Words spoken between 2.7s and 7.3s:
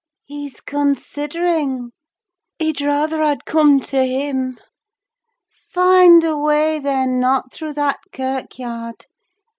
rather I'd come to him! Find a way, then!